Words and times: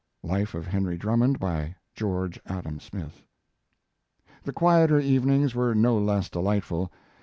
[Life 0.23 0.55
of 0.55 0.65
Henry 0.65 0.97
Drummond, 0.97 1.37
by 1.37 1.75
George 1.93 2.39
Adam 2.47 2.79
Smith.] 2.79 3.21
The 4.45 4.51
quieter 4.51 4.99
evenings 4.99 5.53
were 5.53 5.75
no 5.75 5.95
less 5.99 6.27
delightful. 6.27 6.91